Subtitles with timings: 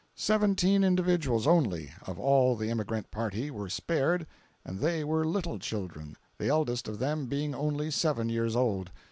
[0.15, 4.25] Seventeen individuals only, of all the emigrant party, were spared,
[4.65, 8.89] and they were little children, the eldest of them being only seven years old.